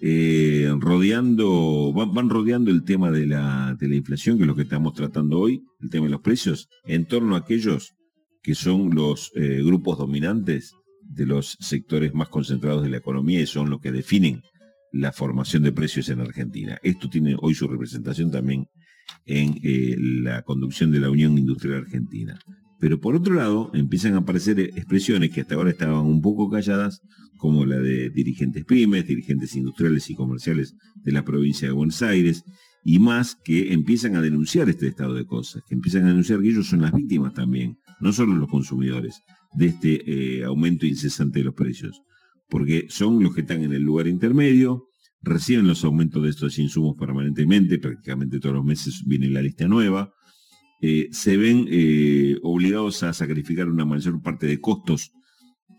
eh, 0.00 0.74
rodeando, 0.78 1.92
van, 1.92 2.30
rodeando 2.30 2.70
el 2.70 2.82
tema 2.82 3.10
de 3.10 3.26
la, 3.26 3.76
de 3.78 3.88
la 3.88 3.94
inflación, 3.94 4.38
que 4.38 4.44
es 4.44 4.46
lo 4.46 4.56
que 4.56 4.62
estamos 4.62 4.94
tratando 4.94 5.38
hoy, 5.38 5.62
el 5.82 5.90
tema 5.90 6.06
de 6.06 6.12
los 6.12 6.22
precios, 6.22 6.70
en 6.86 7.04
torno 7.04 7.34
a 7.34 7.40
aquellos 7.40 7.92
que 8.42 8.54
son 8.54 8.94
los 8.94 9.32
grupos 9.34 9.98
dominantes 9.98 10.72
de 11.02 11.26
los 11.26 11.58
sectores 11.60 12.14
más 12.14 12.30
concentrados 12.30 12.82
de 12.82 12.88
la 12.88 12.96
economía 12.96 13.42
y 13.42 13.46
son 13.46 13.68
los 13.68 13.82
que 13.82 13.92
definen 13.92 14.40
la 14.92 15.12
formación 15.12 15.62
de 15.62 15.72
precios 15.72 16.08
en 16.08 16.20
Argentina. 16.20 16.78
Esto 16.82 17.10
tiene 17.10 17.36
hoy 17.38 17.54
su 17.54 17.68
representación 17.68 18.30
también 18.30 18.66
en 19.26 19.58
eh, 19.62 19.96
la 19.98 20.42
conducción 20.42 20.90
de 20.90 21.00
la 21.00 21.10
Unión 21.10 21.38
Industrial 21.38 21.78
Argentina. 21.78 22.38
Pero 22.80 23.00
por 23.00 23.14
otro 23.14 23.34
lado, 23.34 23.70
empiezan 23.72 24.14
a 24.14 24.18
aparecer 24.18 24.60
expresiones 24.60 25.30
que 25.30 25.40
hasta 25.40 25.54
ahora 25.54 25.70
estaban 25.70 26.04
un 26.04 26.20
poco 26.20 26.50
calladas, 26.50 27.00
como 27.38 27.64
la 27.66 27.78
de 27.78 28.10
dirigentes 28.10 28.64
pymes, 28.64 29.06
dirigentes 29.06 29.54
industriales 29.56 30.08
y 30.10 30.14
comerciales 30.14 30.74
de 31.02 31.12
la 31.12 31.24
provincia 31.24 31.68
de 31.68 31.74
Buenos 31.74 32.02
Aires, 32.02 32.44
y 32.84 32.98
más 32.98 33.36
que 33.42 33.72
empiezan 33.72 34.16
a 34.16 34.20
denunciar 34.20 34.68
este 34.68 34.86
estado 34.86 35.14
de 35.14 35.24
cosas, 35.24 35.62
que 35.66 35.74
empiezan 35.74 36.04
a 36.04 36.08
denunciar 36.08 36.40
que 36.40 36.50
ellos 36.50 36.66
son 36.66 36.82
las 36.82 36.92
víctimas 36.92 37.32
también, 37.32 37.78
no 38.00 38.12
solo 38.12 38.34
los 38.34 38.50
consumidores, 38.50 39.22
de 39.54 39.66
este 39.66 40.40
eh, 40.40 40.44
aumento 40.44 40.84
incesante 40.84 41.38
de 41.38 41.46
los 41.46 41.54
precios, 41.54 42.02
porque 42.50 42.86
son 42.90 43.22
los 43.22 43.34
que 43.34 43.40
están 43.40 43.62
en 43.62 43.72
el 43.72 43.82
lugar 43.82 44.06
intermedio, 44.06 44.88
reciben 45.24 45.66
los 45.66 45.84
aumentos 45.84 46.22
de 46.22 46.30
estos 46.30 46.58
insumos 46.58 46.96
permanentemente, 46.98 47.78
prácticamente 47.78 48.38
todos 48.38 48.56
los 48.56 48.64
meses 48.64 49.02
viene 49.06 49.28
la 49.28 49.42
lista 49.42 49.66
nueva, 49.66 50.12
eh, 50.80 51.08
se 51.12 51.36
ven 51.36 51.66
eh, 51.70 52.36
obligados 52.42 53.02
a 53.02 53.12
sacrificar 53.12 53.68
una 53.68 53.84
mayor 53.84 54.20
parte 54.20 54.46
de 54.46 54.60
costos 54.60 55.12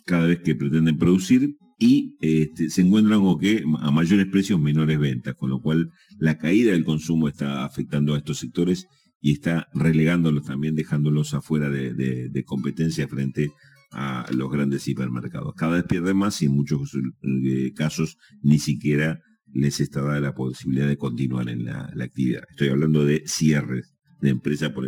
cada 0.05 0.25
vez 0.25 0.39
que 0.39 0.55
pretenden 0.55 0.97
producir 0.97 1.57
y 1.77 2.15
este, 2.21 2.69
se 2.69 2.81
encuentran 2.81 3.21
con 3.21 3.37
que 3.37 3.63
a 3.79 3.91
mayores 3.91 4.27
precios 4.27 4.59
menores 4.59 4.97
ventas, 4.97 5.35
con 5.35 5.49
lo 5.49 5.61
cual 5.61 5.91
la 6.17 6.37
caída 6.37 6.71
del 6.71 6.85
consumo 6.85 7.27
está 7.27 7.65
afectando 7.65 8.13
a 8.13 8.17
estos 8.17 8.39
sectores 8.39 8.87
y 9.21 9.33
está 9.33 9.67
relegándolos 9.73 10.45
también, 10.45 10.75
dejándolos 10.75 11.33
afuera 11.33 11.69
de, 11.69 12.43
competencia 12.45 13.07
frente 13.07 13.51
a 13.91 14.25
los 14.33 14.51
grandes 14.51 14.87
hipermercados. 14.87 15.53
Cada 15.55 15.75
vez 15.75 15.83
pierden 15.83 16.17
más 16.17 16.41
y 16.41 16.45
en 16.45 16.53
muchos 16.53 16.91
eh, 17.23 17.73
casos 17.73 18.17
ni 18.41 18.59
siquiera 18.59 19.21
les 19.53 19.79
está 19.79 20.01
dada 20.01 20.19
la 20.19 20.33
posibilidad 20.33 20.87
de 20.87 20.97
continuar 20.97 21.49
en 21.49 21.65
la, 21.65 21.91
actividad. 22.01 22.43
Estoy 22.49 22.69
hablando 22.69 23.05
de 23.05 23.23
cierres 23.25 23.93
de 24.21 24.29
empresas 24.29 24.71
por 24.71 24.85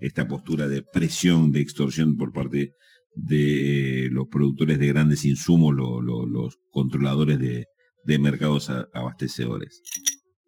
esta, 0.00 0.28
postura 0.28 0.68
de 0.68 0.82
presión, 0.82 1.52
de 1.52 1.60
extorsión 1.60 2.16
por 2.16 2.32
parte 2.32 2.72
de 3.14 4.08
los 4.12 4.26
productores 4.28 4.78
de 4.78 4.88
grandes 4.88 5.24
insumos, 5.24 5.74
los 5.74 6.58
controladores 6.70 7.38
de, 7.38 7.66
mercados 8.18 8.70
abastecedores. 8.94 9.82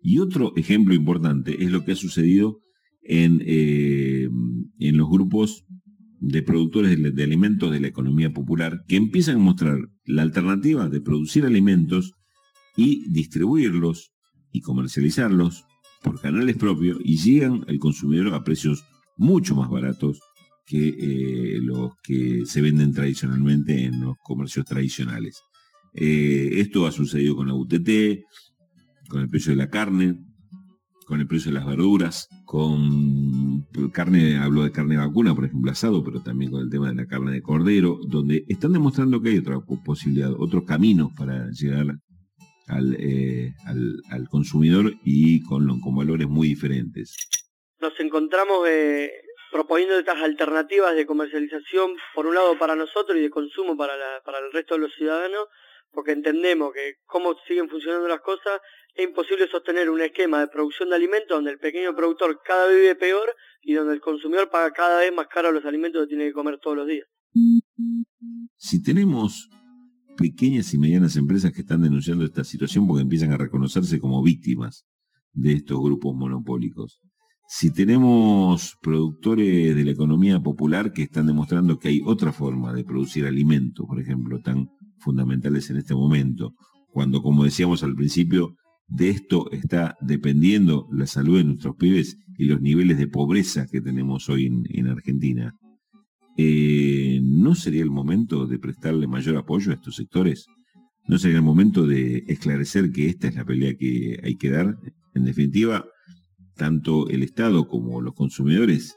Y 0.00 0.20
otro 0.20 0.52
ejemplo 0.56 0.94
importante 0.94 1.62
es 1.64 1.70
lo 1.70 1.84
que 1.84 1.92
ha 1.92 1.96
sucedido 1.96 2.60
en, 3.02 3.42
eh, 3.44 4.28
en 4.78 4.96
los 4.96 5.08
grupos 5.08 5.64
de 6.20 6.42
productores 6.42 7.14
de, 7.14 7.22
alimentos 7.22 7.70
de 7.70 7.80
la 7.80 7.88
economía 7.88 8.32
popular 8.32 8.84
que 8.86 8.96
empiezan 8.96 9.36
a 9.36 9.40
mostrar 9.40 9.78
la 10.04 10.22
alternativa 10.22 10.88
de 10.88 11.00
producir 11.00 11.44
alimentos 11.44 12.12
y 12.78 13.10
distribuirlos 13.10 14.12
y 14.52 14.60
comercializarlos 14.60 15.64
por 16.00 16.20
canales 16.20 16.56
propios 16.56 16.98
y 17.02 17.16
llegan 17.16 17.64
al 17.68 17.80
consumidor 17.80 18.32
a 18.32 18.44
precios 18.44 18.84
mucho 19.16 19.56
más 19.56 19.68
baratos 19.68 20.20
que 20.64 20.88
eh, 20.88 21.58
los 21.60 21.94
que 22.04 22.46
se 22.46 22.62
venden 22.62 22.92
tradicionalmente 22.92 23.84
en 23.84 24.00
los 24.00 24.16
comercios 24.22 24.64
tradicionales. 24.64 25.42
Eh, 25.92 26.50
esto 26.60 26.86
ha 26.86 26.92
sucedido 26.92 27.34
con 27.34 27.48
la 27.48 27.54
UTT, 27.54 28.22
con 29.08 29.22
el 29.22 29.28
precio 29.28 29.50
de 29.50 29.56
la 29.56 29.70
carne, 29.70 30.24
con 31.04 31.18
el 31.18 31.26
precio 31.26 31.50
de 31.50 31.58
las 31.58 31.66
verduras, 31.66 32.28
con 32.44 33.66
carne, 33.92 34.36
hablo 34.36 34.62
de 34.62 34.70
carne 34.70 34.98
vacuna, 34.98 35.34
por 35.34 35.46
ejemplo, 35.46 35.72
asado, 35.72 36.04
pero 36.04 36.22
también 36.22 36.52
con 36.52 36.60
el 36.60 36.70
tema 36.70 36.90
de 36.90 36.94
la 36.94 37.06
carne 37.06 37.32
de 37.32 37.42
cordero, 37.42 37.98
donde 38.06 38.44
están 38.46 38.72
demostrando 38.72 39.20
que 39.20 39.30
hay 39.30 39.38
otra 39.38 39.58
posibilidad, 39.84 40.30
otros 40.38 40.62
caminos 40.62 41.10
para 41.16 41.50
llegar 41.50 41.98
al, 42.68 42.94
eh, 42.98 43.54
al, 43.66 44.28
consumidor 44.28 44.92
y 45.04 45.42
con, 45.42 45.80
con 45.80 45.96
valores 45.96 46.28
muy 46.28 46.48
diferentes. 46.48 47.16
Nos 47.80 47.98
encontramos 48.00 48.66
eh, 48.68 49.10
proponiendo 49.50 49.98
estas 49.98 50.22
alternativas 50.22 50.94
de 50.94 51.06
comercialización, 51.06 51.94
por 52.14 52.26
un 52.26 52.34
lado 52.34 52.58
para 52.58 52.74
nosotros 52.74 53.18
y 53.18 53.22
de 53.22 53.30
consumo 53.30 53.76
para, 53.76 53.96
la, 53.96 54.20
para 54.24 54.38
el 54.38 54.52
resto 54.52 54.74
de 54.74 54.80
los 54.80 54.94
ciudadanos, 54.94 55.46
porque 55.90 56.12
entendemos 56.12 56.72
que 56.72 56.96
cómo 57.06 57.34
siguen 57.46 57.68
funcionando 57.68 58.08
las 58.08 58.20
cosas, 58.20 58.60
es 58.94 59.06
imposible 59.06 59.48
sostener 59.48 59.88
un 59.90 60.00
esquema 60.00 60.40
de 60.40 60.48
producción 60.48 60.90
de 60.90 60.96
alimentos 60.96 61.36
donde 61.36 61.52
el 61.52 61.58
pequeño 61.58 61.94
productor 61.94 62.40
cada 62.44 62.66
vez 62.66 62.76
vive 62.76 62.94
peor 62.96 63.34
y 63.62 63.74
donde 63.74 63.94
el 63.94 64.00
consumidor 64.00 64.50
paga 64.50 64.72
cada 64.72 65.00
vez 65.00 65.12
más 65.12 65.28
caro 65.28 65.52
los 65.52 65.64
alimentos 65.64 66.02
que 66.02 66.08
tiene 66.08 66.26
que 66.26 66.32
comer 66.32 66.58
todos 66.58 66.76
los 66.76 66.86
días. 66.86 67.06
Si 68.56 68.82
tenemos 68.82 69.48
pequeñas 70.18 70.74
y 70.74 70.78
medianas 70.78 71.16
empresas 71.16 71.52
que 71.52 71.60
están 71.60 71.80
denunciando 71.80 72.24
esta 72.24 72.42
situación 72.42 72.86
porque 72.86 73.02
empiezan 73.02 73.32
a 73.32 73.38
reconocerse 73.38 74.00
como 74.00 74.22
víctimas 74.22 74.84
de 75.32 75.52
estos 75.52 75.80
grupos 75.80 76.14
monopólicos. 76.16 77.00
Si 77.46 77.72
tenemos 77.72 78.76
productores 78.82 79.74
de 79.74 79.84
la 79.84 79.92
economía 79.92 80.40
popular 80.40 80.92
que 80.92 81.04
están 81.04 81.28
demostrando 81.28 81.78
que 81.78 81.88
hay 81.88 82.02
otra 82.04 82.32
forma 82.32 82.74
de 82.74 82.84
producir 82.84 83.24
alimentos, 83.24 83.86
por 83.86 84.00
ejemplo, 84.00 84.40
tan 84.40 84.68
fundamentales 84.98 85.70
en 85.70 85.76
este 85.76 85.94
momento, 85.94 86.52
cuando, 86.92 87.22
como 87.22 87.44
decíamos 87.44 87.82
al 87.84 87.94
principio, 87.94 88.56
de 88.88 89.10
esto 89.10 89.50
está 89.52 89.96
dependiendo 90.00 90.88
la 90.92 91.06
salud 91.06 91.38
de 91.38 91.44
nuestros 91.44 91.76
pibes 91.76 92.18
y 92.36 92.46
los 92.46 92.60
niveles 92.60 92.98
de 92.98 93.06
pobreza 93.06 93.66
que 93.70 93.80
tenemos 93.80 94.28
hoy 94.28 94.46
en 94.46 94.88
Argentina. 94.88 95.54
Eh, 96.40 97.18
¿no 97.20 97.56
sería 97.56 97.82
el 97.82 97.90
momento 97.90 98.46
de 98.46 98.60
prestarle 98.60 99.08
mayor 99.08 99.36
apoyo 99.36 99.72
a 99.72 99.74
estos 99.74 99.96
sectores? 99.96 100.46
¿No 101.08 101.18
sería 101.18 101.38
el 101.38 101.42
momento 101.42 101.84
de 101.84 102.22
esclarecer 102.28 102.92
que 102.92 103.08
esta 103.08 103.26
es 103.26 103.34
la 103.34 103.44
pelea 103.44 103.74
que 103.74 104.20
hay 104.22 104.36
que 104.36 104.50
dar? 104.50 104.78
En 105.14 105.24
definitiva, 105.24 105.84
tanto 106.54 107.08
el 107.08 107.24
Estado 107.24 107.66
como 107.66 108.00
los 108.00 108.14
consumidores 108.14 108.94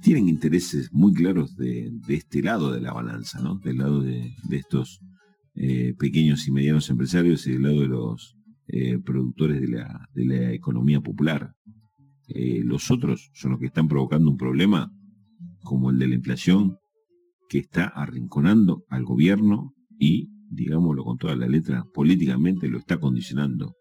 tienen 0.00 0.28
intereses 0.28 0.92
muy 0.92 1.12
claros 1.12 1.56
de, 1.56 1.90
este 2.06 2.40
lado 2.40 2.70
de 2.70 2.80
la 2.80 2.92
balanza, 2.92 3.40
¿no? 3.40 3.56
Del 3.56 3.78
lado 3.78 4.00
de, 4.00 4.32
estos 4.52 5.00
eh, 5.56 5.94
pequeños 5.98 6.46
y 6.46 6.52
medianos 6.52 6.88
empresarios 6.88 7.48
y 7.48 7.52
del 7.52 7.62
lado 7.62 7.80
de 7.80 7.88
los 7.88 8.36
eh, 8.68 8.96
productores 9.04 9.60
de 9.60 9.68
la, 9.68 10.08
de 10.14 10.24
la, 10.24 10.52
economía 10.52 11.00
popular. 11.00 11.52
los 12.28 12.92
otros 12.92 13.32
son 13.34 13.50
los 13.50 13.60
que 13.60 13.66
están 13.66 13.88
provocando 13.88 14.30
un 14.30 14.36
problema 14.36 14.92
como 15.62 15.90
el 15.90 15.98
de 15.98 16.08
la 16.08 16.14
inflación, 16.14 16.78
que 17.48 17.58
está 17.58 17.86
arrinconando 17.86 18.84
al 18.88 19.04
gobierno 19.04 19.74
y, 19.98 20.28
digámoslo 20.50 21.04
con 21.04 21.18
toda 21.18 21.36
la 21.36 21.48
letra, 21.48 21.84
políticamente 21.92 22.68
lo 22.68 22.78
está 22.78 22.98
condicionando. 22.98 23.74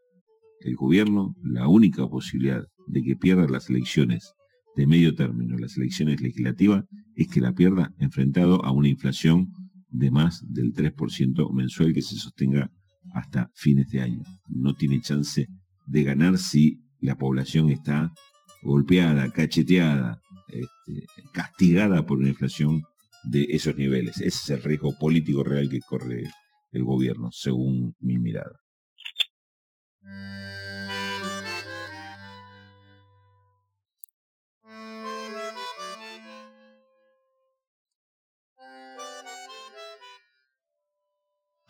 El 0.62 0.76
gobierno, 0.76 1.36
la 1.44 1.68
única 1.68 2.08
posibilidad 2.08 2.66
de 2.88 3.04
que 3.04 3.16
pierda 3.16 3.48
las 3.48 3.70
elecciones 3.70 4.34
de 4.76 4.88
medio 4.88 5.14
término, 5.14 5.58
las 5.58 5.78
elecciones 5.78 6.22
legislativas, 6.22 6.86
es 7.16 7.28
que 7.28 7.42
la 7.42 7.54
pierda 7.54 7.94
enfrentado 8.00 8.64
a 8.66 8.72
una 8.72 8.90
inflación 8.90 9.52
de 9.90 10.12
más 10.12 10.44
del 10.48 10.74
3% 10.74 11.54
mensual 11.54 11.94
que 11.94 12.02
se 12.02 12.16
sostenga 12.16 12.72
hasta 13.14 13.52
fines 13.54 13.90
de 13.90 14.02
año. 14.02 14.24
No 14.48 14.74
tiene 14.74 15.02
chance 15.02 15.48
de 15.86 16.04
ganar 16.04 16.38
si 16.38 16.80
la 17.00 17.18
población 17.18 17.70
está 17.70 18.12
golpeada, 18.62 19.32
cacheteada, 19.32 20.22
este, 20.52 21.06
castigada 21.32 22.06
por 22.06 22.20
una 22.20 22.30
inflación 22.30 22.84
de 23.24 23.48
esos 23.50 23.76
niveles. 23.76 24.18
Ese 24.18 24.28
es 24.28 24.50
el 24.50 24.64
riesgo 24.64 24.98
político 24.98 25.44
real 25.44 25.70
que 25.70 25.82
corre 25.82 26.24
el 26.72 26.84
gobierno, 26.84 27.30
según 27.32 27.96
mi 28.00 28.18
mirada. 28.18 28.60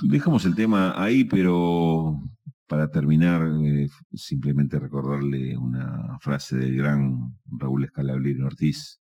Dejamos 0.02 0.46
el 0.46 0.56
tema 0.56 0.94
ahí, 1.02 1.26
pero 1.26 2.22
para 2.70 2.92
terminar, 2.92 3.42
eh, 3.66 3.90
simplemente 4.14 4.80
recordarle 4.80 5.58
una 5.58 6.20
frase 6.22 6.56
del 6.56 6.78
gran 6.78 7.36
Raúl 7.46 7.84
Escalabrino 7.86 8.46
Ortiz. 8.46 9.02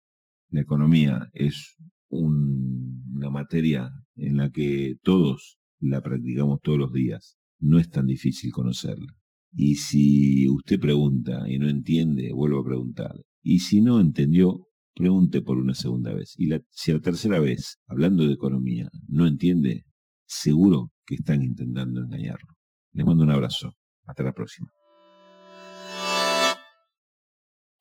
La 0.50 0.62
economía 0.62 1.30
es 1.32 1.76
una 2.08 3.30
materia 3.30 3.88
en 4.16 4.36
la 4.38 4.50
que 4.50 4.96
todos 5.02 5.58
la 5.78 6.02
practicamos 6.02 6.60
todos 6.60 6.76
los 6.76 6.92
días. 6.92 7.38
No 7.60 7.78
es 7.78 7.88
tan 7.88 8.06
difícil 8.06 8.50
conocerla. 8.50 9.14
Y 9.54 9.76
si 9.76 10.48
usted 10.48 10.80
pregunta 10.80 11.48
y 11.48 11.60
no 11.60 11.68
entiende, 11.68 12.32
vuelvo 12.32 12.60
a 12.60 12.64
preguntar. 12.64 13.14
Y 13.42 13.60
si 13.60 13.80
no 13.80 14.00
entendió, 14.00 14.66
pregunte 14.92 15.40
por 15.40 15.58
una 15.58 15.74
segunda 15.74 16.12
vez. 16.12 16.34
Y 16.36 16.46
la, 16.46 16.60
si 16.70 16.92
la 16.92 16.98
tercera 16.98 17.38
vez, 17.38 17.78
hablando 17.86 18.26
de 18.26 18.32
economía, 18.32 18.90
no 19.06 19.28
entiende, 19.28 19.84
seguro 20.26 20.90
que 21.06 21.14
están 21.14 21.42
intentando 21.42 22.00
engañarlo. 22.00 22.51
Les 22.92 23.06
mando 23.06 23.24
un 23.24 23.30
abrazo. 23.30 23.74
Hasta 24.06 24.22
la 24.22 24.32
próxima. 24.32 24.68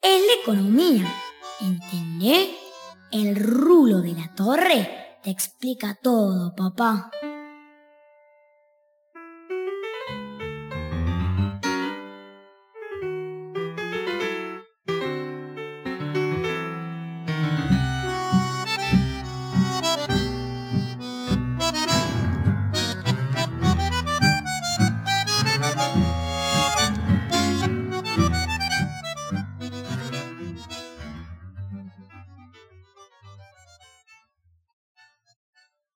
Es 0.01 0.21
la 0.27 0.41
economía. 0.41 1.07
¿Entendés? 1.59 2.49
El 3.11 3.35
rulo 3.35 4.01
de 4.01 4.13
la 4.13 4.33
torre 4.35 5.19
te 5.23 5.29
explica 5.29 5.97
todo, 6.01 6.55
papá. 6.55 7.11